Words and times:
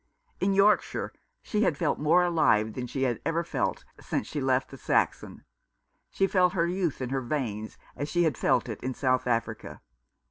In 0.39 0.55
Yorkshire 0.55 1.13
she 1.43 1.61
had 1.61 1.77
felt 1.77 1.99
more 1.99 2.23
alive 2.23 2.73
than 2.73 2.87
she 2.87 3.03
had 3.03 3.21
ever 3.23 3.43
felt 3.43 3.85
since 3.99 4.25
she 4.25 4.41
left 4.41 4.71
the 4.71 4.77
Saxon. 4.79 5.45
She 6.09 6.25
felt 6.25 6.53
her 6.53 6.65
youth 6.65 7.03
in 7.03 7.09
her 7.11 7.21
veins 7.21 7.77
as 7.95 8.09
she 8.09 8.23
had 8.23 8.35
felt 8.35 8.67
it 8.67 8.81
in 8.81 8.95
South 8.95 9.27
Africa. 9.27 9.79